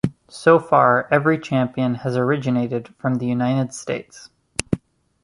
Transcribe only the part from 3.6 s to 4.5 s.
States.